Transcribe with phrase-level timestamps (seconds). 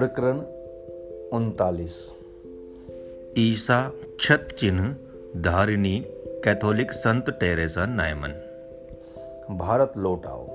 [0.00, 0.38] प्रकरण
[1.36, 2.12] उनतालीस।
[3.38, 4.96] ईसा क्षत चिन्ह
[5.36, 6.04] धारिणी
[6.44, 8.28] कैथोलिक संत टेरेसा नायमन।
[9.50, 10.46] भारत लौट आओ।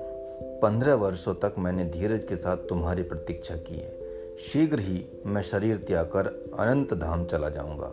[0.62, 3.98] पंद्रह वर्षों तक मैंने धीरज के साथ तुम्हारी प्रतीक्षा की है।
[4.36, 7.92] शीघ्र ही मैं शरीर त्याग कर अनंत धाम चला जाऊँगा।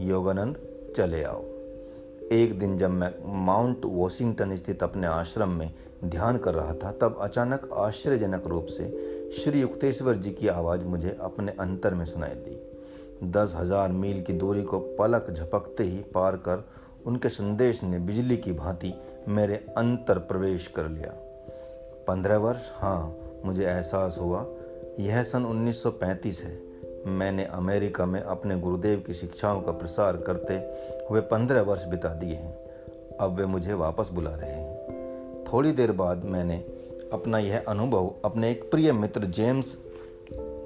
[0.00, 0.56] योगानंद
[0.96, 1.44] चले आओ।
[2.32, 5.72] एक दिन जब मैं माउंट वॉशिंगटन स्थित अपने आश्रम में
[6.04, 11.16] ध्यान कर रहा था तब अचानक आश्चर्यजनक रूप से श्री युक्तेश्वर जी की आवाज़ मुझे
[11.20, 16.36] अपने अंतर में सुनाई दी। दस हज़ार मील की दूरी को पलक झपकते ही पार
[16.36, 16.64] कर
[17.06, 18.94] उनके संदेश ने बिजली की भांति
[19.28, 21.12] मेरे अंतर प्रवेश कर लिया।
[22.08, 22.70] पंद्रह वर्ष?
[22.74, 24.46] हाँ मुझे एहसास हुआ।
[25.00, 26.62] यह सन 1935 है।
[27.06, 30.54] मैंने अमेरिका में अपने गुरुदेव की शिक्षाओं का प्रसार करते
[31.10, 32.56] हुए पंद्रह वर्ष बिता दिए हैं।
[33.20, 36.75] अब वे मुझे वापस बुला रहे हैं। थोड़ी देर बाद मैंने
[37.12, 39.78] अपना यह अनुभव अपने एक प्रिय मित्र जेम्स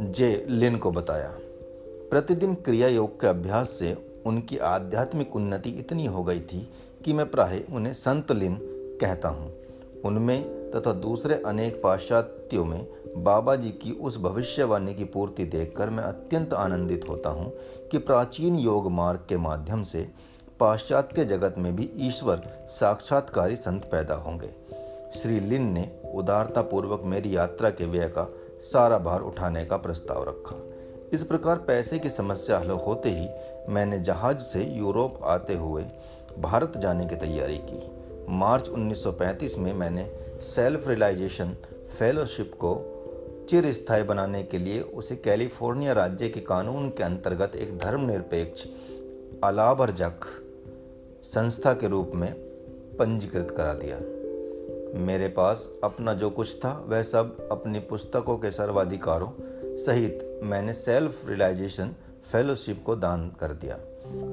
[0.03, 1.35] जे लिन को बताया।
[2.11, 6.71] प्रतिदिन क्रिया योग के अभ्यास से उनकी आध्यात्मिक उन्नति इतनी हो गई थी
[7.05, 8.59] कि मैं प्राय उन्हें संत लिन
[9.01, 9.53] कहता हूँ।
[10.05, 16.05] उनमें तथा दूसरे अनेक पाश्चात्यों में बाबा जी की उस भविष्यवाणी की पूर्ति देखकर मैं
[16.05, 17.53] अत्यंत आनंदित होता हूँ
[17.91, 20.09] कि प्राचीन योग मार्ग के माध्यम से
[20.61, 24.80] पाश्चात्य जगत में भी ईश्वर साक्षात्कारी संत पैदा होंगे।
[25.15, 30.57] श्री लिन ने उदारतापूर्वक मेरी यात्रा के व्यय का सारा भार उठाने का प्रस्ताव रखा।
[31.13, 33.29] इस प्रकार पैसे की समस्या हल होते ही
[33.69, 35.85] मैंने जहाज़ से यूरोप आते हुए
[36.39, 37.91] भारत जाने की तैयारी की।
[38.29, 41.57] मार्च 1935 में मैंने सेल्फ रियलाइजेशन
[41.99, 42.97] फेलोशिप को
[43.51, 48.67] चिर स्थायी बनाने के लिए उसे कैलिफ़ोर्निया राज्य के कानून के अंतर्गत एक धर्मनिरपेक्ष
[49.45, 50.21] अलाबरजक
[51.25, 52.35] संस्था के रूप में
[52.99, 54.20] पंजीकृत करा दिया।
[54.95, 59.31] मेरे पास अपना जो कुछ था, वह सब अपनी पुस्तकों के सर्वाधिकारों
[59.77, 61.95] सहित मैंने सेल्फ रियलाइजेशन
[62.33, 63.79] फेलोशिप को दान कर दिया।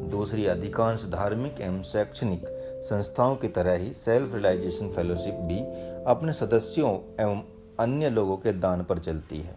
[0.10, 2.46] दूसरी अधिकांश धार्मिक एवं शैक्षणिक
[2.86, 5.60] संस्थाओं की तरह ही सेल्फ रियलाइजेशन फेलोशिप भी
[6.04, 7.42] अपने सदस्यों एवं
[7.80, 9.56] अन्य लोगों के दान पर चलती है।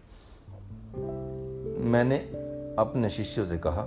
[1.85, 2.17] मैंने
[2.79, 3.83] अपने शिष्यों से कहा,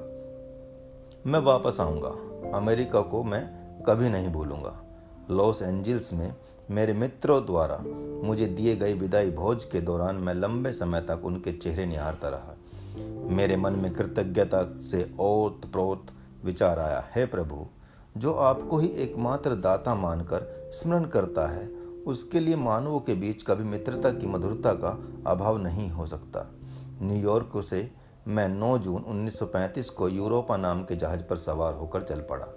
[1.26, 2.10] मैं वापस आऊँगा।
[2.58, 3.44] अमेरिका को मैं
[3.84, 4.74] कभी नहीं भूलूँगा।
[5.32, 6.34] लॉस एंजल्स में
[6.72, 7.78] मेरे मित्रों द्वारा
[8.28, 12.58] मुझे दिए गए विदाई भोज के दौरान मैं लंबे समय तक उनके चेहरे निहारता रहा।
[13.30, 16.06] मेरे मन में कृतज्ञता से ओत प्रोत
[16.46, 17.68] विचार आया, हे प्रभु,
[18.18, 21.68] जो आपको ही एकमात्र दाता मानकर स्मरण करता है,
[22.08, 26.52] उसके लिए मानवों के बीच कभी मित्रता की मधुरता का अभाव नहीं हो सकता।
[27.02, 27.92] न्यूयॉर्क से
[28.28, 32.48] मैं 9 जून 1935 को यूरोपा नाम के जहाज़ पर सवार होकर चल पड़ा।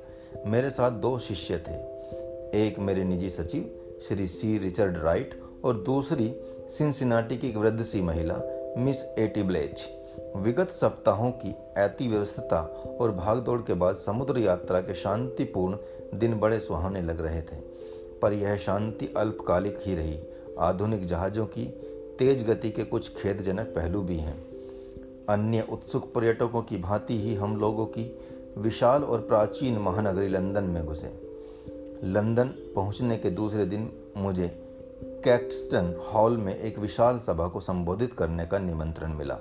[0.46, 1.96] मेरे साथ दो शिष्य थे।
[2.64, 6.34] एक मेरे निजी सचिव श्री सी रिचर्ड राइट और दूसरी
[6.68, 8.34] सिंसिनाटी की एक वृद्ध सी महिला,
[8.78, 9.86] मिस एटी ब्लेच
[10.36, 12.60] विगत सप्ताहों की ऐति व्यवस्था
[13.00, 17.56] और भागदौड़ के बाद समुद्र यात्रा के शांतिपूर्ण दिन बड़े सुहावने लग रहे थे,
[18.22, 20.18] पर यह शांति अल्पकालिक ही रही।
[20.58, 21.66] आधुनिक जहाज़ों की
[22.18, 24.38] तेज गति के कुछ खेदजनक पहलू भी हैं।
[25.28, 28.10] अन्य उत्सुक पर्यटकों की भांति ही हम लोगों की
[28.58, 31.25] विशाल और प्राचीन महानगरी लंदन में घुसे।
[32.04, 34.48] लंदन पहुँचने के दूसरे दिन मुझे
[35.24, 39.38] कैक्सटन हॉल में एक विशाल सभा को संबोधित करने का निमंत्रण मिला।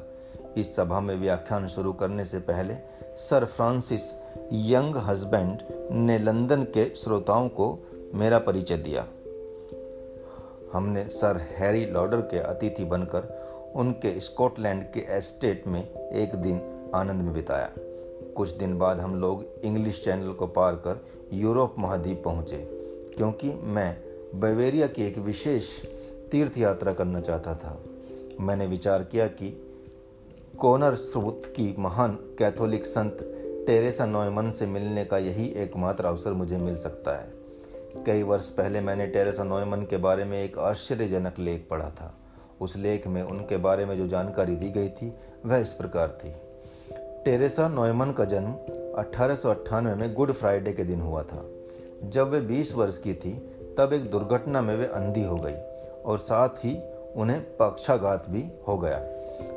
[0.57, 2.75] इस सभा में व्याख्यान शुरू करने से पहले
[3.17, 4.01] सर फ्रांसिस
[4.53, 5.59] यंग हस्बैंड
[5.91, 7.79] ने लंदन के श्रोताओं को
[8.13, 9.07] मेरा परिचय दिया।
[10.73, 13.45] हमने सर हैरी लॉडर के अतिथि बनकर
[13.75, 16.61] उनके स्कॉटलैंड के एस्टेट में एक दिन
[16.95, 17.69] आनंद में बिताया।
[18.35, 22.57] कुछ दिन बाद हम लोग इंग्लिश चैनल को पार कर यूरोप महाद्वीप पहुँचे,
[23.17, 23.97] क्योंकि मैं
[24.35, 25.69] बवेरिया की एक विशेष
[26.31, 27.77] तीर्थ यात्रा करना चाहता था।
[28.41, 29.49] मैंने विचार किया कि
[30.57, 33.17] कोनर स्रोत की महान कैथोलिक संत
[33.67, 38.81] टेरेसा नोयमन से मिलने का यही एकमात्र अवसर मुझे मिल सकता है। कई वर्ष पहले
[38.81, 42.13] मैंने टेरेसा नोयमन के बारे में एक आश्चर्यजनक लेख पढ़ा था।
[42.61, 45.13] उस लेख में उनके बारे में जो जानकारी दी गई थी,
[45.45, 46.33] वह इस प्रकार थी।
[47.25, 48.51] टेरेसा नोयमन का जन्म
[48.97, 51.45] अठारह में गुड फ्राइडे के दिन हुआ था।
[52.03, 53.31] जब वे 20 वर्ष की थी,
[53.77, 55.53] तब एक दुर्घटना में वे अंधी हो गई
[56.05, 56.77] और साथ ही
[57.15, 58.99] उन्हें पक्षाघात भी हो गया।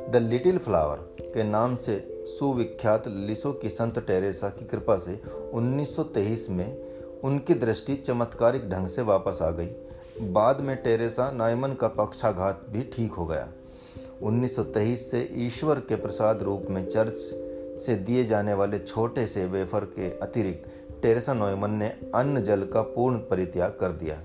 [0.09, 5.21] द लिटिल फ्लावर के नाम से सुविख्यात लिसो की संत टेरेसा की कृपा से
[5.53, 6.77] 1923 में
[7.23, 9.69] उनकी दृष्टि चमत्कारिक ढंग से वापस आ गई।
[10.21, 13.47] बाद में टेरेसा नायमन का पक्षाघात भी ठीक हो गया।
[14.21, 17.45] 1923 से ईश्वर के प्रसाद रूप में चर्च
[17.85, 22.81] से दिए जाने वाले छोटे से वेफर के अतिरिक्त टेरेसा नोयमन ने अन्न जल का
[22.81, 24.21] पूर्ण परित्याग कर दिया।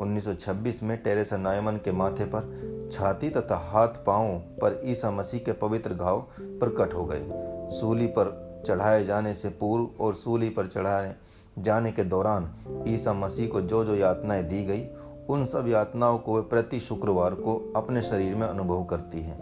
[0.00, 5.52] 1926 में टेरेसा नायमन के माथे पर छाती तथा हाथ पांवों पर ईसा मसीह के
[5.52, 7.22] पवित्र घाव प्रकट हो गए।
[7.80, 11.16] सूली पर चढ़ाए जाने से पूर्व और सूली पर चढ़ाए
[11.58, 12.54] जाने के दौरान
[12.88, 14.86] ईसा मसीह को जो जो यातनाएँ दी गई,
[15.28, 19.38] उन सब यातनाओं को वे प्रति शुक्रवार को अपने शरीर में अनुभव करती हैं।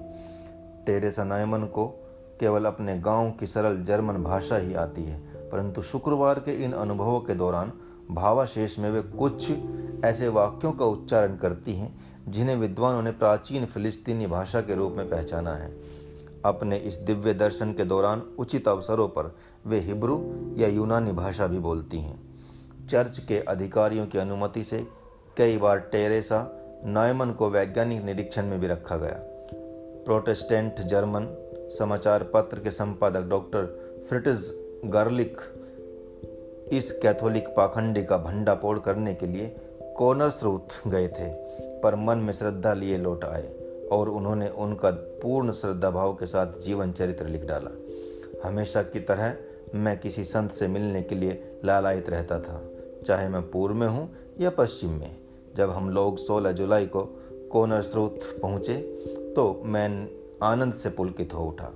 [0.86, 2.05] टेरेसा नायमन को
[2.40, 5.18] केवल अपने गाँव की सरल जर्मन भाषा ही आती है,
[5.50, 7.72] परंतु शुक्रवार के इन अनुभवों के दौरान
[8.10, 9.52] भावाशेष में वे कुछ
[10.04, 15.10] ऐसे वाक्यों का उच्चारण करती हैं, जिन्हें विद्वानों ने प्राचीन फिलिस्तीनी भाषा के रूप में
[15.10, 15.70] पहचाना है।
[16.44, 19.36] अपने इस दिव्य दर्शन के दौरान उचित अवसरों पर
[19.66, 22.20] वे हिब्रू या यूनानी भाषा भी बोलती हैं।
[22.86, 24.86] चर्च के अधिकारियों की अनुमति से
[25.36, 29.16] कई बार टेरेसा, नायमन को वैज्ञानिक निरीक्षण में भी रखा गया।
[30.04, 31.22] प्रोटेस्टेंट जर्मन
[31.68, 33.64] समाचार पत्र के संपादक डॉक्टर
[34.08, 34.50] फ्रिटिज
[34.84, 35.40] गार्लिक
[36.72, 39.54] इस कैथोलिक पाखंडी का भंडापोड़ करने के लिए
[39.98, 41.28] कॉर्नर स्रोत गए थे,
[41.80, 43.48] पर मन में श्रद्धा लिए लौट आए
[43.92, 44.90] और उन्होंने उनका
[45.22, 47.70] पूर्ण श्रद्धा भाव के साथ जीवन चरित्र लिख डाला।
[48.44, 49.34] हमेशा की तरह
[49.74, 52.60] मैं किसी संत से मिलने के लिए लालायित रहता था,
[53.06, 54.08] चाहे मैं पूर्व में हूँ
[54.40, 55.16] या पश्चिम में।
[55.56, 57.00] जब हम लोग 16 जुलाई को
[57.52, 58.74] कोनर स्रोत पहुँचे
[59.36, 59.88] तो मैं
[60.42, 61.72] आनंद से पुलकित हो उठा।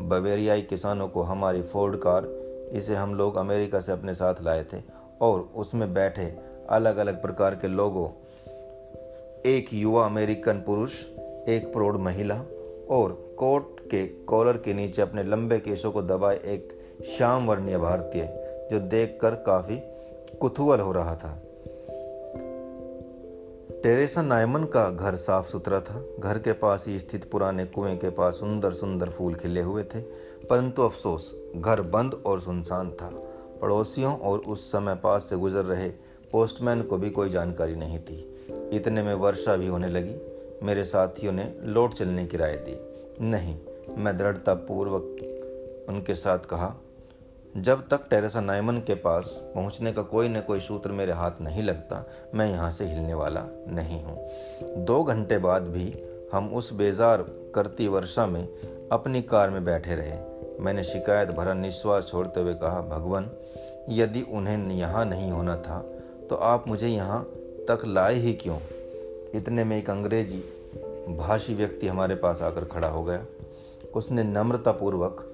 [0.00, 2.26] बवेरियाई किसानों को हमारी फोर्ड कार,
[2.72, 4.82] इसे हम लोग अमेरिका से अपने साथ लाए थे
[5.20, 6.34] और उसमें बैठे
[6.70, 8.08] अलग अलग प्रकार के लोगों,
[9.46, 11.02] एक युवा अमेरिकन पुरुष,
[11.48, 12.34] एक प्रौढ़ महिला
[12.90, 16.78] और कोट के कॉलर के नीचे अपने लंबे केशों को दबाए एक
[17.16, 18.24] श्याम वर्णीय भारतीय,
[18.72, 19.80] जो देखकर काफ़ी
[20.40, 21.38] कुतूहल हो रहा था।
[23.84, 28.10] टेरेसा नायमन का घर साफ़ सुथरा था। घर के पास ही स्थित पुराने कुएँ के
[28.10, 30.00] पास सुंदर सुंदर फूल खिले हुए थे,
[30.50, 33.10] परंतु अफसोस, घर बंद और सुनसान था।
[33.62, 35.88] पड़ोसियों और उस समय पास से गुजर रहे
[36.32, 40.16] पोस्टमैन को भी कोई जानकारी नहीं थी। इतने में वर्षा भी होने लगी।
[40.66, 42.76] मेरे साथियों ने लौट चलने की राय दी।
[43.24, 43.58] नहीं,
[43.98, 45.02] मैं दृढ़तापूर्वक,
[45.88, 46.76] उनके साथ कहा
[47.56, 51.62] जब तक टेरेसा नायमन के पास पहुँचने का कोई न कोई सूत्र मेरे हाथ नहीं
[51.62, 52.04] लगता,
[52.34, 55.92] मैं यहाँ से हिलने वाला नहीं हूँ। दो घंटे बाद भी
[56.32, 57.22] हम उस बेजार,
[57.54, 58.48] करती वर्षा में
[58.92, 60.18] अपनी कार में बैठे रहे।
[60.60, 63.30] मैंने शिकायत भरा निश्वास छोड़ते हुए कहा, भगवान,
[63.88, 65.80] यदि उन्हें यहाँ नहीं होना था
[66.30, 67.22] तो आप मुझे यहाँ
[67.68, 68.58] तक लाए ही क्यों?
[69.34, 70.44] इतने में एक अंग्रेज़ी
[71.08, 73.24] भाषी व्यक्ति हमारे पास आकर खड़ा हो गया।
[73.94, 75.24] उसने नम्रतापूर्वक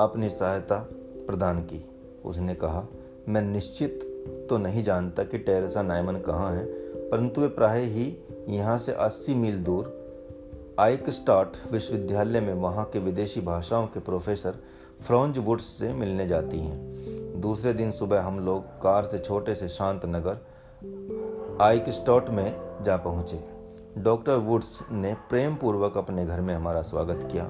[0.00, 0.88] अपनी सहायता
[1.28, 1.84] प्रदान की।
[2.24, 2.86] उसने कहा,
[3.28, 4.00] मैं निश्चित
[4.50, 6.64] तो नहीं जानता कि टेरेसा नायमन कहाँ है,
[7.10, 8.16] परंतु वे प्राय ही
[8.48, 9.96] यहाँ से 80 मील दूर।
[10.80, 14.54] आइकस्टार्ट विश्वविद्यालय में वहाँ के विदेशी भाषाओं के प्रोफेसर
[15.00, 19.68] फ्रॉन्ज वुड्स से मिलने जाती हैं। दूसरे दिन सुबह हम लोग कार से छोटे से
[19.68, 20.38] शांत नगर
[21.62, 23.44] आइकस्टॉट में जा पहुँचे।
[23.98, 27.44] डॉक्टर वुड्स ने प्रेम पूर्वक अपने घर में हमारा स्वागत किया।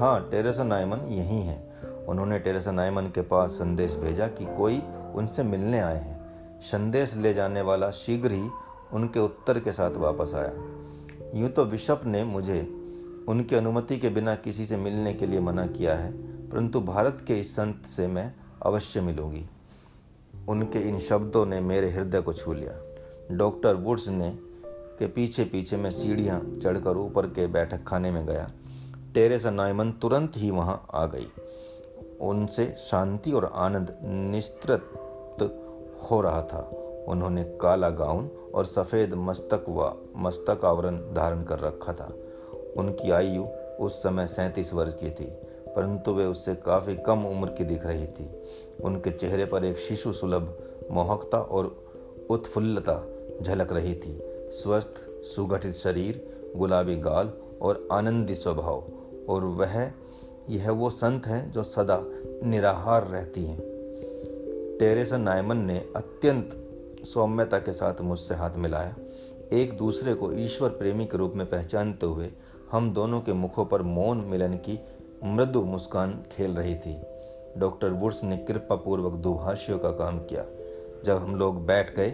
[0.00, 1.67] हाँ टेरेसा नायमन यहीं हैं।
[2.08, 4.80] उन्होंने टेरेसा नायमन के पास संदेश भेजा कि कोई
[5.14, 8.48] उनसे मिलने आए हैं। संदेश ले जाने वाला शीघ्र ही
[8.92, 10.52] उनके उत्तर के साथ वापस आया।
[11.34, 12.60] यूँ तो बिशप ने मुझे
[13.28, 16.12] उनकी अनुमति के बिना किसी से मिलने के लिए मना किया है,
[16.50, 18.32] परंतु भारत के इस संत से मैं
[18.62, 19.44] अवश्य मिलूँगी।
[20.48, 24.30] उनके इन शब्दों ने मेरे हृदय को छू लिया। डॉक्टर वुड्स ने
[24.98, 28.50] के पीछे पीछे मैं सीढ़ियाँ चढ़कर ऊपर के बैठक खाने में गया।
[29.14, 31.26] टेरेसा नायमन तुरंत ही वहाँ आ गई।
[32.20, 34.90] उनसे शांति और आनंद निस्तृत
[36.10, 36.60] हो रहा था।
[37.08, 42.12] उन्होंने काला गाउन और सफ़ेद मस्तक व मस्तक आवरण धारण कर रखा था।
[42.76, 43.44] उनकी आयु
[43.80, 45.26] उस समय सैंतीस वर्ष की थी,
[45.76, 48.30] परंतु वे उससे काफ़ी कम उम्र की दिख रही थी।
[48.84, 50.54] उनके चेहरे पर एक शिशु सुलभ,
[50.90, 51.76] मोहकता और
[52.30, 53.02] उत्फुल्लता
[53.42, 54.18] झलक रही थी।
[54.52, 54.94] स्वस्थ,
[55.24, 57.32] सुगठित शरीर, गुलाबी गाल
[57.62, 58.84] और आनंदी स्वभाव,
[59.28, 59.90] और वह
[60.50, 62.00] यह वो संत हैं जो सदा
[62.44, 63.58] निराहार रहती हैं।
[64.78, 66.56] टेरेसा नायमन ने अत्यंत
[67.04, 68.94] सौम्यता के साथ मुझसे हाथ मिलाया।
[69.52, 72.30] एक दूसरे को ईश्वर प्रेमी के रूप में पहचानते हुए
[72.72, 74.78] हम दोनों के मुखों पर मौन मिलन की
[75.24, 76.96] मृदु मुस्कान खेल रही थी।
[77.58, 80.44] डॉक्टर वुड्स ने कृपापूर्वक दुभाषियों का काम किया।
[81.04, 82.10] जब हम लोग बैठ गए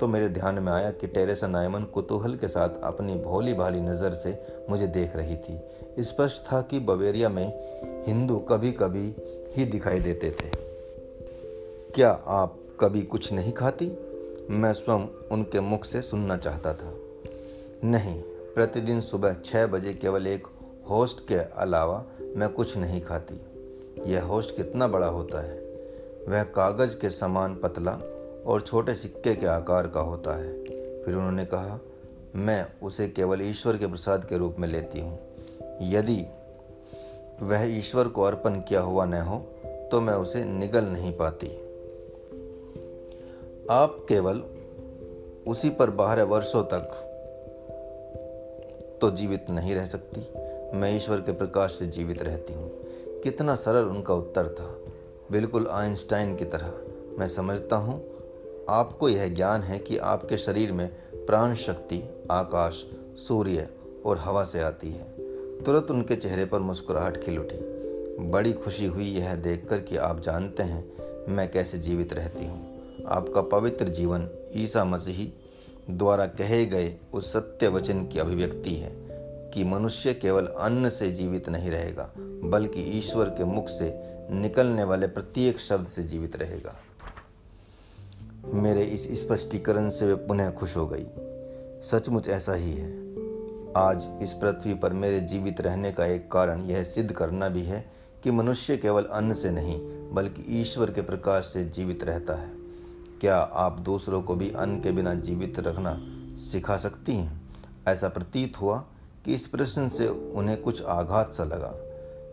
[0.00, 4.12] तो मेरे ध्यान में आया कि टेरेसा नायमन कुतूहल के साथ अपनी भोली भाली नज़र
[4.14, 4.38] से
[4.70, 5.58] मुझे देख रही थी।
[6.00, 7.52] स्पष्ट था कि बवेरिया में
[8.06, 9.16] हिंदू कभी कभी
[9.56, 10.50] ही दिखाई देते थे।
[11.94, 13.92] क्या आप कभी कुछ नहीं खाती?
[14.50, 16.94] मैं स्वयं उनके मुख से सुनना चाहता था।
[17.84, 18.22] नहीं,
[18.54, 20.46] प्रतिदिन सुबह छः बजे केवल एक
[20.90, 22.04] होस्ट के अलावा
[22.36, 23.40] मैं कुछ नहीं खाती।
[24.12, 25.58] यह होस्ट कितना बड़ा होता है?
[26.28, 28.00] वह कागज़ के समान पतला
[28.46, 30.64] और छोटे सिक्के के आकार का होता है।
[31.02, 31.80] फिर उन्होंने कहा,
[32.36, 35.27] मैं उसे केवल ईश्वर के प्रसाद के रूप में लेती हूँ।
[35.82, 36.26] यदि
[37.42, 39.38] वह ईश्वर को अर्पण किया हुआ न हो
[39.92, 41.46] तो मैं उसे निगल नहीं पाती।
[43.70, 44.42] आप केवल
[45.46, 47.04] उसी पर बारह वर्षों तक
[49.00, 50.20] तो जीवित नहीं रह सकती।
[50.78, 52.70] मैं ईश्वर के प्रकाश से जीवित रहती हूँ।
[53.22, 54.76] कितना सरल उनका उत्तर था।
[55.32, 56.72] बिल्कुल आइंस्टाइन की तरह।
[57.18, 58.02] मैं समझता हूँ,
[58.68, 62.84] आपको यह ज्ञान है कि आपके शरीर में प्राण शक्ति आकाश,
[63.28, 63.68] सूर्य
[64.06, 65.17] और हवा से आती है।
[65.66, 67.56] तुरंत उनके चेहरे पर मुस्कुराहट खिल उठी।
[68.30, 70.84] बड़ी खुशी हुई यह देखकर कि आप जानते हैं,
[71.28, 75.32] मैं कैसे जीवित रहती हूँ। आपका पवित्र जीवन ईसा मसीही
[75.90, 78.92] द्वारा कहे गए उस सत्य वचन की अभिव्यक्ति है
[79.54, 82.10] कि मनुष्य केवल अन्न से जीवित नहीं रहेगा,
[82.44, 83.92] बल्कि ईश्वर के मुख से
[84.30, 86.74] निकलने वाले प्रत्येक शब्द से जीवित रहेगा।
[88.54, 91.06] मेरे इस स्पष्टीकरण से वे पुनः खुश हो गई।
[91.82, 93.07] सचमुच ऐसा ही है।
[93.76, 97.92] आज इस पृथ्वी पर मेरे जीवित रहने का एक कारण यह सिद्ध करना भी है
[98.22, 99.80] कि मनुष्य केवल अन्न से नहीं,
[100.12, 102.50] बल्कि ईश्वर के प्रकाश से जीवित रहता है।
[103.20, 105.96] क्या आप दूसरों को भी अन्न के बिना जीवित रखना
[106.38, 107.40] सिखा सकती हैं?
[107.88, 108.84] ऐसा प्रतीत हुआ
[109.24, 111.74] कि इस प्रश्न से उन्हें कुछ आघात सा लगा।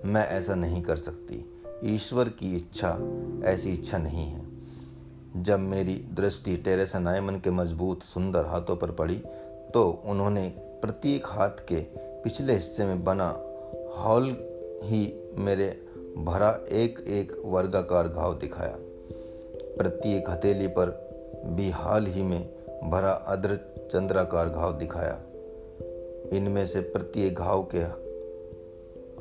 [0.05, 2.99] मैं ऐसा नहीं कर सकती। ईश्वर की इच्छा
[3.45, 4.45] ऐसी इच्छा नहीं है।
[5.37, 9.21] जब मेरी दृष्टि टेरेसा नायमन के मज़बूत, सुंदर हाथों पर पड़ी
[9.73, 11.81] तो उन्होंने प्रत्येक हाथ के
[12.23, 13.29] पिछले हिस्से में बना
[13.97, 14.37] हॉल
[14.83, 15.67] ही मेरे
[16.17, 18.77] भरा एक एक वर्गाकार घाव दिखाया।
[19.77, 20.89] प्रत्येक हथेली पर
[21.45, 22.49] भी हाल ही में
[22.83, 23.55] भरा अद्र
[23.91, 25.21] चंद्राकार घाव दिखाया।
[26.37, 27.79] इनमें से प्रत्येक घाव के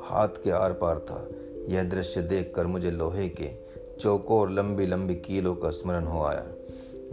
[0.03, 1.27] हाथ के आर पार था।
[1.73, 3.49] यह दृश्य देखकर मुझे लोहे के
[3.99, 6.45] चौकों और लंबी लंबी कीलों का स्मरण हो आया,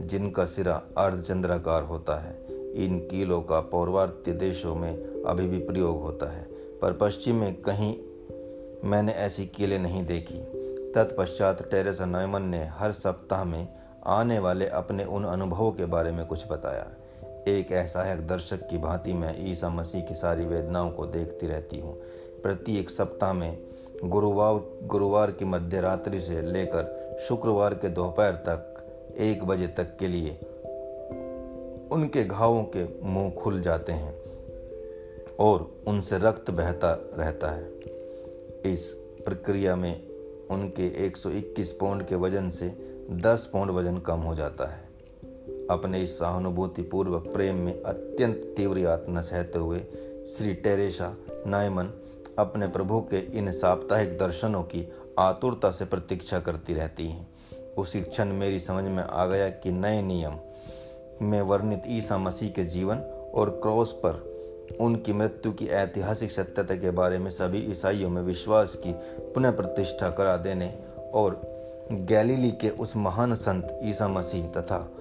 [0.01, 6.33] जिनका सिरा अर्धचंद्राकार होता है। इन कीलों का पौर्वात्य देशों में अभी भी प्रयोग होता
[6.33, 6.43] है।
[6.83, 7.97] पर पश्चिम में कहीं
[8.85, 10.39] मैंने ऐसी कीलें नहीं देखी।
[10.93, 13.69] तत्पश्चात टेरेसा नॉयमन ने हर सप्ताह में
[14.07, 16.91] आने वाले अपने उन अनुभवों के बारे में कुछ बताया।
[17.49, 22.01] एक असहायक दर्शक की भांति मैं ईसा मसीह की सारी वेदनाओं को देखती रहती हूँ।
[22.43, 23.59] प्रत्येक सप्ताह में
[24.05, 28.69] गुरुवार गुरुवार की मध्य रात्रि से लेकर शुक्रवार के दोपहर तक
[29.19, 30.41] एक बजे तक के लिए
[31.93, 34.23] उनके घावों के मुँह खुल जाते हैं
[35.41, 37.73] और उनसे रक्त बहता रहता है।
[38.73, 38.85] इस
[39.25, 40.09] प्रक्रिया में
[40.51, 42.69] उनके 121 पौंड के वज़न से
[43.11, 44.89] 10 पौंड वज़न कम हो जाता है।
[45.71, 49.79] अपने इस सहानुभूतिपूर्वक प्रेम में अत्यंत तीव्र यातना सहते हुए
[50.27, 51.91] श्री टेरेसा नायमन
[52.39, 57.29] अपने प्रभु के इन साप्ताहिक दर्शनों की आतुरता से प्रतीक्षा करती रहती हैं।
[57.75, 60.33] उसी क्षण मेरी समझ में आ गया कि नए नियम
[61.23, 62.97] में वर्णित ईसा मसीह के जीवन
[63.35, 64.33] और क्रॉस पर
[64.81, 68.93] उनकी मृत्यु की ऐतिहासिक सत्यता के बारे में सभी ईसाइयों में विश्वास की
[69.33, 70.79] पुनः प्रतिष्ठा करा देने
[71.15, 71.41] और
[71.93, 74.93] गैलीली के उस महान संत ईसा मसीह तथा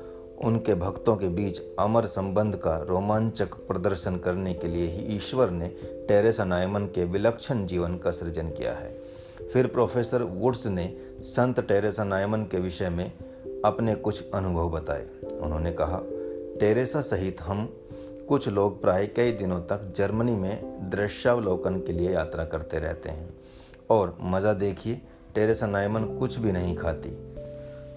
[0.45, 5.67] उनके भक्तों के बीच अमर संबंध का रोमांचक प्रदर्शन करने के लिए ही ईश्वर ने
[6.07, 9.01] टेरेसा नायमन के विलक्षण जीवन का सृजन किया है।
[9.53, 13.11] फिर प्रोफेसर वुड्स ने संत टेरेसा नायमन के विषय में
[13.65, 15.07] अपने कुछ अनुभव बताए।
[15.41, 16.01] उन्होंने कहा,
[16.59, 17.65] टेरेसा सहित हम
[18.29, 23.29] कुछ लोग प्राय कई दिनों तक जर्मनी में दृश्यावलोकन के लिए यात्रा करते रहते हैं।
[23.89, 25.01] और मज़ा देखिए,
[25.35, 27.09] टेरेसा नायमन कुछ भी नहीं खाती।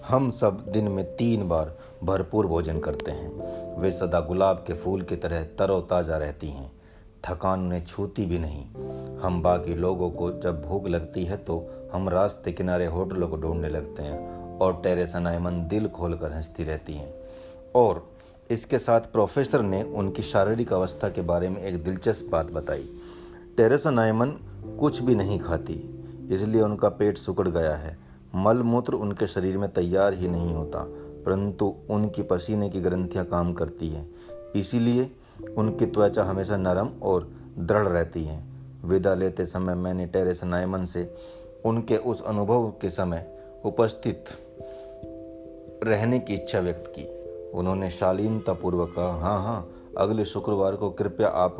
[0.07, 5.01] हम सब दिन में तीन बार भरपूर भोजन करते हैं। वे सदा गुलाब के फूल
[5.01, 6.71] की तरह तरोताज़ा रहती हैं।
[7.25, 8.65] थकान उन्हें छूती भी नहीं।
[9.19, 11.57] हम बाकी लोगों को जब भूख लगती है तो
[11.93, 16.93] हम रास्ते किनारे होटलों को ढूँढने लगते हैं और टेरेसा नायमन दिल खोलकर हंसती रहती
[16.93, 17.14] हैं।
[17.75, 18.05] और
[18.51, 22.89] इसके साथ प्रोफेसर ने उनकी शारीरिक अवस्था के बारे में एक दिलचस्प बात बताई।
[23.57, 24.29] टेरेसा नायमन
[24.79, 25.73] कुछ भी नहीं खाती,
[26.31, 27.97] इसलिए उनका पेट सुकड़ गया है।
[28.35, 30.83] मल मूत्र उनके शरीर में तैयार ही नहीं होता,
[31.25, 34.09] परंतु उनकी पसीने की ग्रंथियाँ काम करती हैं।
[34.55, 35.09] इसीलिए
[35.57, 38.43] उनकी त्वचा हमेशा नरम और दृढ़ रहती है।
[38.85, 41.09] विदा लेते समय मैंने टेरेस नायमन से
[41.65, 43.25] उनके उस अनुभव के समय
[43.65, 44.25] उपस्थित
[45.83, 47.07] रहने की इच्छा व्यक्त की।
[47.55, 51.57] उन्होंने शालीनतापूर्वक कहा हाँ हाँ अगले शुक्रवार को कृपया आप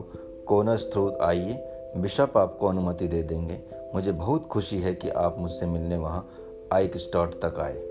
[0.47, 1.53] कोनस थ्रू आइए,
[1.97, 3.59] बिशप आपको अनुमति दे देंगे।
[3.93, 6.29] मुझे बहुत खुशी है कि आप मुझसे मिलने वहाँ
[6.73, 7.89] आइक स्टॉट तक आए।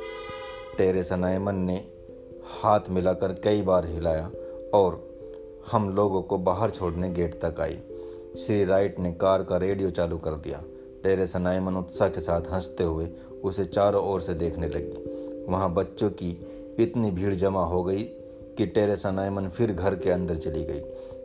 [0.78, 1.84] टेरेसा नायमन ने
[2.62, 4.30] हाथ मिलाकर कई बार हिलाया
[4.74, 5.02] और
[5.72, 7.78] हम लोगों को बाहर छोड़ने गेट तक आई।
[8.38, 10.62] श्री राइट ने कार का रेडियो चालू कर दिया।
[11.02, 13.08] टेरेसा नायमन उत्साह के साथ हँसते हुए
[13.44, 18.02] उसे चारों ओर से देखने लगी। वहाँ बच्चों की इतनी भीड़ जमा हो गई
[18.58, 20.82] कि टेरेसा नायमन फिर घर के अंदर चली गई।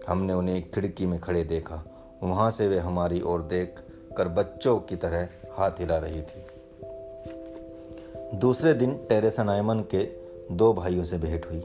[0.08, 1.84] हमने उन्हें एक खिड़की में खड़े देखा।
[2.24, 3.80] वहाँ से वे हमारी ओर देख
[4.18, 6.46] कर बच्चों की तरह हाथ हिला रही थी।
[8.38, 10.10] दूसरे दिन टेरेसा नायमन के
[10.52, 11.64] दो भाइयों से भेंट हुई।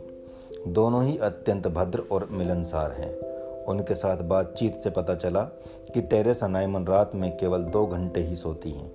[0.68, 3.18] दोनों ही अत्यंत भद्र और मिलनसार हैं।
[3.64, 5.42] उनके साथ बातचीत से पता चला
[5.94, 8.92] कि टेरेसा नायमन रात में केवल दो घंटे ही सोती हैं।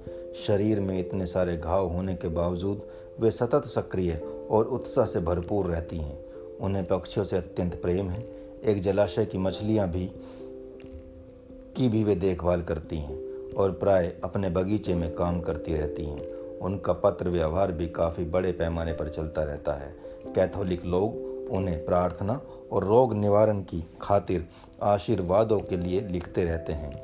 [0.47, 4.13] शरीर में इतने सारे घाव होने के बावजूद वे सतत सक्रिय
[4.51, 6.25] और उत्साह से भरपूर रहती हैं।
[6.57, 8.23] उन्हें पक्षियों से अत्यंत प्रेम है।
[8.65, 10.11] एक जलाशय की मछलियाँ भी,
[11.77, 16.27] की भी वे देखभाल करती हैं और प्राय अपने बगीचे में काम करती रहती हैं।
[16.59, 19.95] उनका पत्र व्यवहार भी काफ़ी बड़े पैमाने पर चलता रहता है।
[20.35, 21.15] कैथोलिक लोग
[21.51, 24.47] उन्हें प्रार्थना और रोग निवारण की खातिर
[24.83, 27.01] आशीर्वादों के लिए लिखते रहते हैं।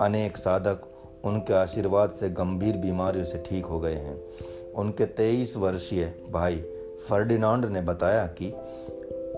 [0.00, 0.80] अनेक साधक
[1.24, 4.20] उनके आशीर्वाद से गंभीर बीमारियों से ठीक हो गए हैं।
[4.78, 6.56] उनके तेईस वर्षीय भाई
[7.08, 8.52] फर्डिनांड ने बताया कि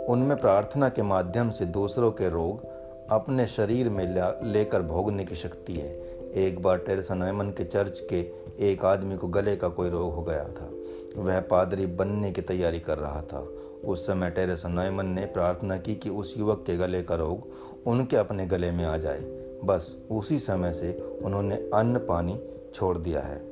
[0.08, 2.64] उनमें प्रार्थना के माध्यम से दूसरों के रोग
[3.10, 4.04] अपने शरीर में
[4.44, 8.20] लेकर भोगने की शक्ति है। एक बार टेरेसा नैमन के चर्च के
[8.70, 10.70] एक आदमी को गले का कोई रोग हो गया था।
[11.16, 13.48] वह पादरी बनने की तैयारी कर रहा था।
[13.84, 17.48] उस समय टेरेसा नैमन ने प्रार्थना की कि उस युवक के गले का रोग
[17.86, 19.20] उनके अपने गले में आ जाए।
[19.64, 22.40] बस उसी समय से उन्होंने अन्न पानी
[22.74, 23.49] छोड़ दिया है।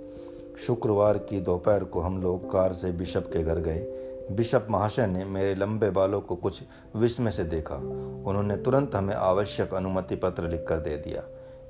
[0.67, 3.87] शुक्रवार की दोपहर को हम लोग कार से बिशप के घर गए।
[4.33, 6.62] बिशप महाशय ने मेरे लंबे बालों को कुछ
[6.97, 11.23] विस्मय से देखा। उन्होंने तुरंत हमें आवश्यक अनुमति पत्र लिखकर दे दिया।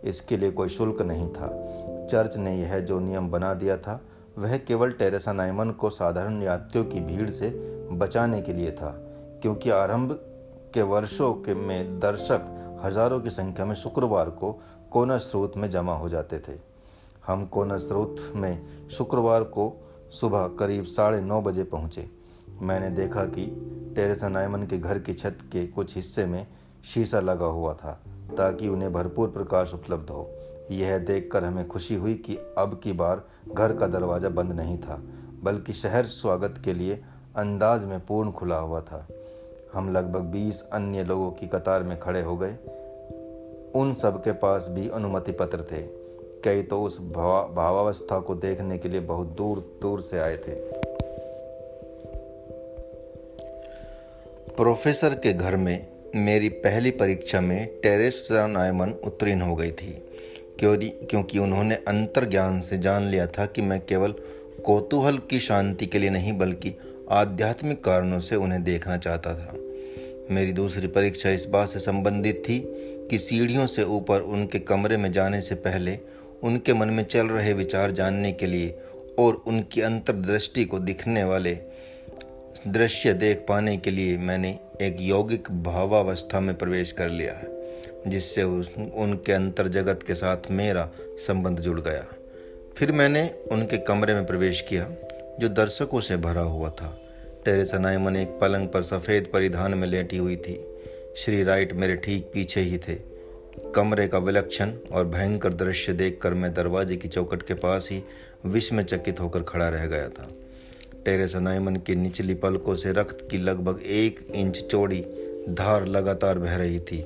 [0.04, 1.48] इसके लिए कोई शुल्क नहीं था।
[2.10, 4.00] चर्च ने यह जो नियम बना दिया था,
[4.38, 7.50] वह केवल टेरेसा नाइमन को साधारण यात्रियों की भीड़ से
[7.92, 8.90] बचाने के लिए था,
[9.42, 10.12] क्योंकि आरंभ
[10.74, 14.52] के वर्षों के में दर्शक हज़ारों की संख्या में शुक्रवार को
[14.90, 16.67] कोना स्रोत में जमा हो जाते थे।
[17.28, 19.72] हम कोना स्रोत में शुक्रवार को
[20.10, 22.08] सुबह करीब साढ़े नौ बजे पहुँचे।
[22.62, 23.44] मैंने देखा कि
[23.96, 26.46] टेरेसा नायमन के घर की छत के कुछ हिस्से में
[26.84, 27.92] शीशा लगा हुआ था,
[28.36, 30.28] ताकि उन्हें भरपूर प्रकाश उपलब्ध हो।
[30.70, 33.22] यह देखकर हमें खुशी हुई कि अब की बार
[33.54, 35.02] घर का दरवाज़ा बंद नहीं था,
[35.42, 37.02] बल्कि शहर स्वागत के लिए
[37.36, 39.06] अंदाज में पूर्ण खुला हुआ था।
[39.74, 42.56] हम लगभग बीस अन्य लोगों की कतार में खड़े हो गए।
[43.80, 46.07] उन सब के पास भी अनुमति पत्र थे।
[46.44, 50.54] कई तो उस भाव, भावावस्था को देखने के लिए बहुत दूर दूर से आए थे।
[54.56, 59.92] प्रोफेसर के घर में मेरी पहली परीक्षा में टेरेसा नायमन उत्तीर्ण हो गई थी,
[60.60, 64.14] क्योंकि उन्होंने अंतर ज्ञान से जान लिया था कि मैं केवल
[64.66, 66.74] कौतूहल की शांति के लिए नहीं, बल्कि
[67.10, 69.54] आध्यात्मिक कारणों से उन्हें देखना चाहता था।
[70.30, 72.58] मेरी दूसरी परीक्षा इस बात से संबंधित थी
[73.10, 75.98] कि सीढ़ियों से ऊपर उनके कमरे में जाने से पहले
[76.42, 78.78] उनके मन में चल रहे विचार जानने के लिए
[79.18, 81.58] और उनकी अंतर्दृष्टि को दिखने वाले
[82.66, 87.40] दृश्य देख पाने के लिए मैंने एक यौगिक भावावस्था में प्रवेश कर लिया
[88.06, 90.90] जिससे उनके अंतर जगत के साथ मेरा
[91.26, 92.04] संबंध जुड़ गया।
[92.76, 94.88] फिर मैंने उनके कमरे में प्रवेश किया,
[95.40, 96.98] जो दर्शकों से भरा हुआ था।
[97.44, 100.64] टेरेसा नाइमन एक पलंग पर सफ़ेद परिधान में लेटी हुई थी।
[101.16, 103.07] श्री राइट मेरे ठीक पीछे ही थे।
[103.74, 108.02] कमरे का विलक्षण और भयंकर दृश्य देखकर मैं दरवाजे की चौकट के पास ही
[108.46, 110.28] विस्मय चकित होकर खड़ा रह गया था।
[111.04, 115.00] टेरेसा नाइमन की निचली पलकों से रक्त की लगभग एक इंच चौड़ी
[115.48, 117.02] धार लगातार बह रही थी।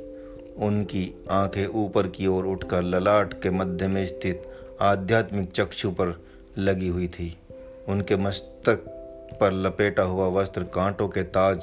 [0.58, 4.42] उनकी आँखें ऊपर की ओर उठकर ललाट के मध्य में स्थित
[4.80, 6.22] आध्यात्मिक चक्षु पर
[6.58, 7.38] लगी हुई थी।
[7.88, 8.84] उनके मस्तक
[9.40, 11.62] पर लपेटा हुआ वस्त्र कांटों के ताज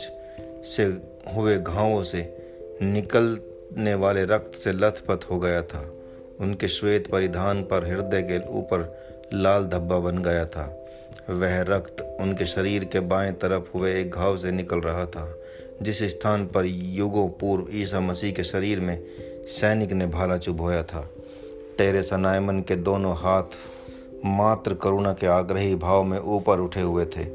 [0.66, 0.84] से
[1.36, 2.22] हुए घावों से
[3.70, 5.94] निकलने वाले रक्त से लथपथ हो गया था।
[6.40, 8.82] उनके श्वेत परिधान पर हृदय के ऊपर
[9.34, 10.66] लाल धब्बा बन गया था।
[11.30, 15.38] वह रक्त उनके शरीर के बाएँ तरफ़ हुए एक घाव से निकल रहा था,
[15.82, 19.04] जिस स्थान पर युगों पूर्व ईसा मसीह के शरीर में
[19.48, 21.10] सैनिक ने भाला चुभोया था।
[21.78, 23.44] टेरेसा नायमन के दोनों हाथ
[24.26, 27.26] मात्र करुणा के आग्रही भाव में ऊपर उठे हुए थे।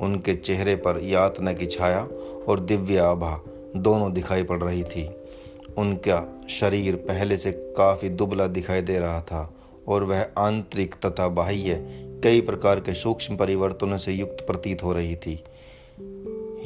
[0.00, 2.08] उनके चेहरे पर यातना की छाया
[2.48, 3.40] और दिव्य आभा
[3.76, 5.08] दोनों दिखाई पड़ रही थी।
[5.78, 9.54] उनका शरीर पहले से काफ़ी दुबला दिखाई दे रहा था
[9.88, 11.74] और वह आंतरिक तथा बाह्य
[12.24, 15.44] कई प्रकार के सूक्ष्म परिवर्तनों से युक्त प्रतीत हो रही थी।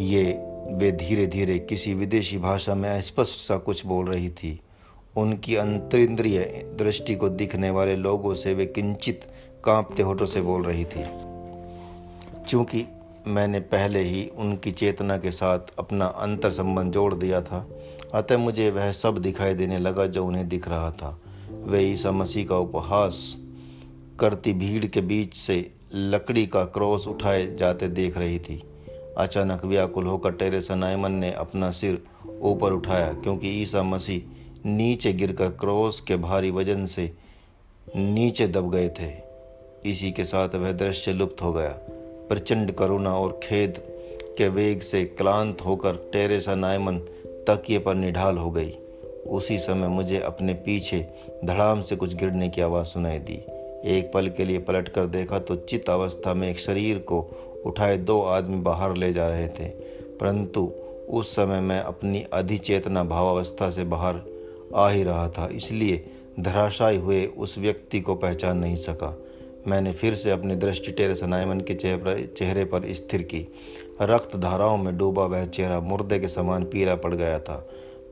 [0.01, 0.23] ये
[0.71, 4.61] वे धीरे धीरे किसी विदेशी भाषा में स्पष्ट सा कुछ बोल रही थी।
[5.17, 6.39] उनकी अंतरिंद्रिय
[6.79, 9.21] दृष्टि को दिखने वाले लोगों से वे किंचित
[9.65, 11.05] कांपते होठों से बोल रही थी।
[12.49, 12.87] क्योंकि
[13.27, 17.69] मैंने पहले ही उनकी चेतना के साथ अपना अंतर संबंध जोड़ दिया था
[18.15, 21.19] अतः मुझे वह सब दिखाई देने लगा जो उन्हें दिख रहा था।
[21.51, 23.37] वे ईसा मसीह का उपहास
[24.21, 28.63] करती भीड़ के बीच से लकड़ी का क्रॉस उठाए जाते देख रही थी।
[29.19, 32.03] अचानक व्याकुल होकर टेरेसा नायमन ने अपना सिर
[32.41, 37.13] ऊपर उठाया, क्योंकि ईसा मसीह नीचे गिरकर क्रॉस के भारी वज़न से
[37.97, 39.13] नीचे दब गए थे।
[39.91, 41.71] इसी के साथ वह दृश्य लुप्त हो गया।
[42.29, 43.83] प्रचंड करुणा और खेद
[44.39, 46.99] के वेग से क्लांत होकर टेरेसा नायमन
[47.47, 48.71] तकिए पर निढाल हो गई।
[49.27, 51.07] उसी समय मुझे अपने पीछे
[51.45, 53.35] धड़ाम से कुछ गिरने की आवाज़ सुनाई दी।
[53.89, 57.21] एक पल के लिए पलट कर देखा तो चित अवस्था में एक शरीर को
[57.67, 59.69] उठाए दो आदमी बाहर ले जा रहे थे।
[60.17, 60.71] परंतु
[61.09, 64.21] उस समय मैं अपनी अधिचेतना भावावस्था से बाहर
[64.77, 66.05] आ ही रहा था, इसलिए
[66.41, 69.17] धराशायी हुए उस व्यक्ति को पहचान नहीं सका।
[69.67, 71.75] मैंने फिर से अपनी दृष्टि टेरेसा नायमन के
[72.27, 73.47] चेहरे पर स्थिर की।
[74.01, 77.57] रक्त धाराओं में डूबा वह चेहरा मुर्दे के समान पीला पड़ गया था,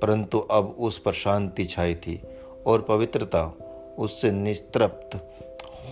[0.03, 2.21] परंतु अब उस पर शांति छाई थी
[2.67, 3.45] और पवित्रता
[3.99, 5.17] उससे निस्तृप्त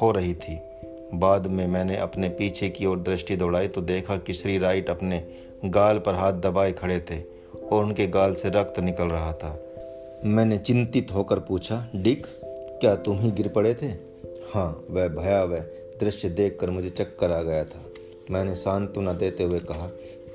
[0.03, 0.59] हो रही थी।
[1.15, 5.23] बाद में मैंने अपने पीछे की ओर दृष्टि दौड़ाई तो देखा कि श्री राइट अपने
[5.65, 7.21] गाल पर हाथ दबाए खड़े थे
[7.63, 9.59] और उनके गाल से रक्त निकल रहा था।
[10.25, 12.27] मैंने चिंतित होकर पूछा, डिक,
[12.81, 13.87] क्या तुम ही गिर पड़े थे?
[14.53, 15.61] हाँ वह भयावह
[16.01, 17.85] दृश्य देखकर मुझे चक्कर आ गया था।
[18.31, 19.87] मैंने सांत्वना देते हुए कहा,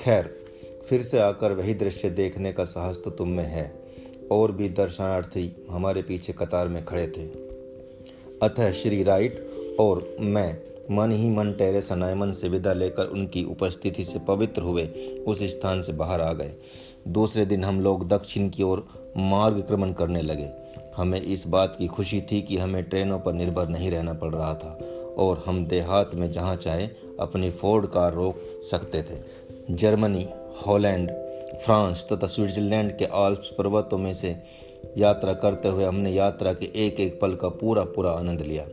[0.01, 0.43] खैर,
[0.86, 3.84] फिर से आकर वही दृश्य देखने का साहस तो तुम में है।
[4.32, 7.21] और भी दर्शनार्थी हमारे पीछे कतार में खड़े थे।
[8.43, 14.06] अतः श्री राइट और मैं मन ही मन टेरेस अनायमन से विदा लेकर उनकी उपस्थिति
[14.06, 14.88] से पवित्र हुए
[15.27, 16.53] उस स्थान से बाहर आ गए।
[17.08, 20.49] दूसरे दिन हम लोग दक्षिण की ओर मार्ग क्रमण करने लगे।
[20.97, 24.56] हमें इस बात की खुशी थी कि हमें ट्रेनों पर निर्भर नहीं रहना पड़ रहा
[24.56, 24.79] था।
[25.17, 26.88] और हम देहात में जहाँ चाहे
[27.19, 28.36] अपनी फोर्ड कार रोक
[28.71, 29.19] सकते थे।
[29.69, 30.28] जर्मनी,
[30.67, 31.12] हॉलैंड,
[31.58, 34.36] फ्रांस तथा स्विट्जरलैंड के आल्प्स पर्वतों में से
[34.97, 38.67] यात्रा करते हुए हमने यात्रा के एक एक पल का पूरा पूरा आनंद लिया।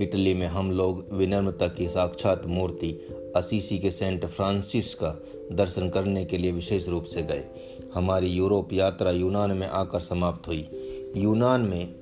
[0.00, 6.24] इटली में हम लोग विनम्रता की साक्षात मूर्ति असीसी के सेंट फ्रांसिस का दर्शन करने
[6.24, 7.44] के लिए विशेष रूप से गए।
[7.94, 10.68] हमारी यूरोप यात्रा यूनान में आकर समाप्त हुई।
[11.16, 11.94] यूनान में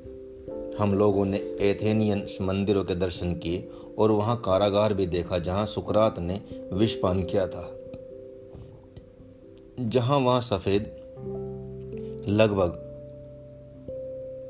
[0.79, 6.19] हम लोगों ने एथेनियन मंदिरों के दर्शन किए और वहाँ कारागार भी देखा जहाँ सुकरात
[6.19, 6.41] ने
[6.73, 7.71] विष पान किया था।
[9.81, 10.83] जहाँ वहाँ सफ़ेद,
[12.29, 12.81] लगभग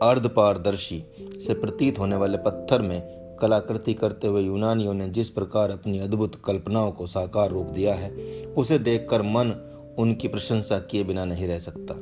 [0.02, 1.04] अर्धपारदर्शी
[1.46, 6.42] से प्रतीत होने वाले पत्थर में कलाकृति करते हुए यूनानियों ने जिस प्रकार अपनी अद्भुत
[6.44, 8.11] कल्पनाओं को साकार रूप दिया है,
[8.44, 11.94] उसे देखकर मन उनकी प्रशंसा किए बिना नहीं रह सकता।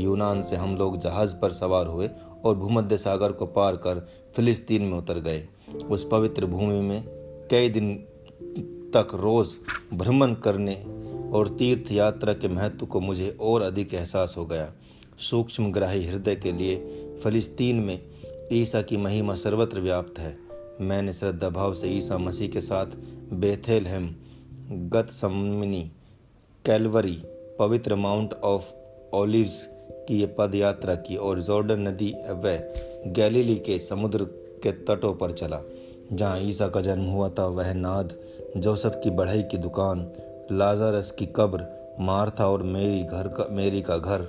[0.00, 2.10] यूनान से हम लोग जहाज़ पर सवार हुए
[2.44, 7.04] और भूमध्य सागर को पार कर फिलिस्तीन में उतर गए। उस पवित्र भूमि में
[7.50, 7.96] कई दिन
[8.96, 9.48] तक रोज
[9.94, 10.74] भ्रमण करने
[11.30, 14.72] और तीर्थ यात्रा के महत्व को मुझे और अधिक एहसास हो गया।
[15.18, 16.76] सूक्ष्म ग्राही हृदय के लिए
[17.24, 18.02] फलिस्तीन में
[18.52, 20.38] ईसा की महिमा सर्वत्र व्याप्त है।
[20.80, 22.86] मैंने श्रद्धा भाव से ईसा मसीह के साथ
[23.32, 24.14] बेथेलहेम,
[24.70, 25.92] गतसमनी,
[26.66, 27.22] कैलवरी,
[27.58, 28.64] पवित्र माउंट ऑफ़
[29.14, 32.58] ओलिव्स की पद यात्रा की और जॉर्डन नदी व
[33.06, 35.60] गैलीली के समुद्र के तटों पर चला।
[36.12, 38.12] जहाँ ईसा का जन्म हुआ था, वह नाद,
[38.56, 40.10] जोसेफ की बढ़ई की दुकान,
[40.52, 41.66] लाजारस की कब्र,
[42.00, 44.26] मार्था और मेरी घर का, मेरी का घर,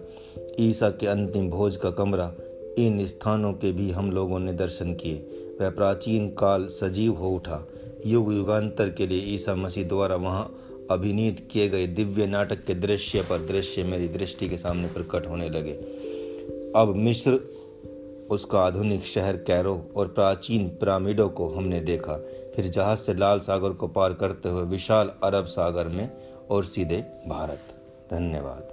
[0.59, 2.31] ईसा के अंतिम भोज का कमरा,
[2.77, 5.15] इन स्थानों के भी हम लोगों ने दर्शन किए।
[5.61, 7.67] वह प्राचीन काल सजीव हो उठा।
[8.05, 10.55] युग युगांतर के लिए ईसा मसीह द्वारा वहाँ
[10.91, 15.49] अभिनीत किए गए दिव्य नाटक के दृश्य पर दृश्य मेरी दृष्टि के सामने प्रकट होने
[15.49, 15.73] लगे।
[16.75, 17.39] अब मिस्र
[18.29, 22.13] उसका आधुनिक शहर कैरो और प्राचीन पिरामिडों को हमने देखा।
[22.55, 26.09] फिर जहाज़ से लाल सागर को पार करते हुए विशाल अरब सागर में
[26.51, 27.59] और सीधे भारत।
[28.11, 28.64] धन्यवाद।